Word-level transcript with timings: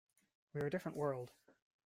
We're 0.55 0.65
a 0.65 0.69
different 0.71 0.97
world. 0.97 1.29